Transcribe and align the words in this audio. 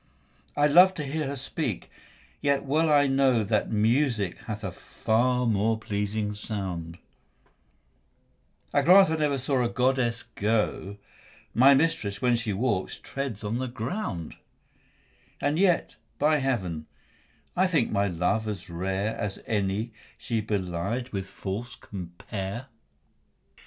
I 0.57 0.65
love 0.65 0.95
to 0.95 1.05
hear 1.05 1.27
her 1.27 1.35
speak, 1.35 1.91
yet 2.41 2.63
well 2.65 2.91
I 2.91 3.05
know 3.05 3.43
That 3.43 3.69
music 3.69 4.35
hath 4.45 4.63
a 4.63 4.71
far 4.71 5.45
more 5.45 5.77
pleasing 5.77 6.33
sound: 6.33 6.97
I 8.73 8.81
grant 8.81 9.11
I 9.11 9.15
never 9.17 9.37
saw 9.37 9.61
a 9.63 9.69
goddess 9.69 10.23
go; 10.33 10.97
My 11.53 11.75
mistress, 11.75 12.19
when 12.19 12.35
she 12.35 12.51
walks, 12.51 12.97
treads 12.97 13.43
on 13.43 13.59
the 13.59 13.67
ground: 13.67 14.33
And 15.39 15.59
yet 15.59 15.97
by 16.17 16.37
heaven, 16.37 16.87
I 17.55 17.67
think 17.67 17.91
my 17.91 18.07
love 18.07 18.47
as 18.47 18.71
rare, 18.71 19.15
As 19.15 19.37
any 19.45 19.93
she 20.17 20.41
belied 20.41 21.09
with 21.09 21.27
false 21.27 21.75
compare. 21.75 22.69